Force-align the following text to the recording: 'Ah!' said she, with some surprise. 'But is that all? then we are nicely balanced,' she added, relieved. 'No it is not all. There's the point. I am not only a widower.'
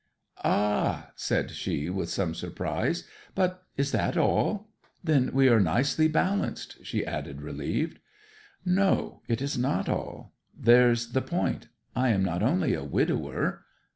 'Ah!' 0.43 1.11
said 1.15 1.51
she, 1.51 1.87
with 1.87 2.09
some 2.09 2.33
surprise. 2.33 3.07
'But 3.35 3.65
is 3.77 3.91
that 3.91 4.17
all? 4.17 4.71
then 5.03 5.29
we 5.31 5.47
are 5.47 5.59
nicely 5.59 6.07
balanced,' 6.07 6.83
she 6.83 7.05
added, 7.05 7.39
relieved. 7.43 7.99
'No 8.65 9.21
it 9.27 9.43
is 9.43 9.59
not 9.59 9.87
all. 9.87 10.33
There's 10.57 11.11
the 11.11 11.21
point. 11.21 11.67
I 11.95 12.09
am 12.09 12.25
not 12.25 12.41
only 12.41 12.73
a 12.73 12.83
widower.' 12.83 13.63